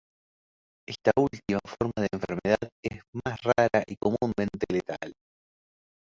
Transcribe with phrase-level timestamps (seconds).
[0.89, 5.13] Esta última forma de enfermedad es más rara y comúnmente letal.